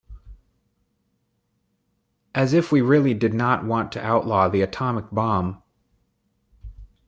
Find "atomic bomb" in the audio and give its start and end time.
4.63-5.61